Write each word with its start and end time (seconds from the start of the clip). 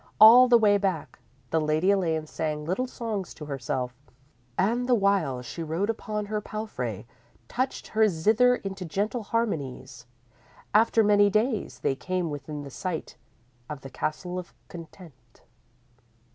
All 0.19 0.47
the 0.47 0.57
way 0.57 0.79
back, 0.79 1.19
the 1.51 1.61
Lady 1.61 1.91
Elaine 1.91 2.25
sang 2.25 2.65
little 2.65 2.87
songs 2.87 3.35
to 3.35 3.45
herself, 3.45 3.93
and, 4.57 4.89
the 4.89 4.95
while 4.95 5.43
she 5.43 5.61
rode 5.61 5.91
upon 5.91 6.25
her 6.25 6.41
palfrey, 6.41 7.05
touched 7.47 7.89
her 7.89 8.07
zither 8.09 8.55
into 8.55 8.83
gentle 8.83 9.21
harmonies. 9.21 10.07
After 10.73 11.03
many 11.03 11.29
days, 11.29 11.81
they 11.81 11.93
came 11.93 12.31
within 12.31 12.67
sight 12.71 13.15
of 13.69 13.81
the 13.81 13.91
Castle 13.91 14.39
of 14.39 14.55
Content. 14.69 15.43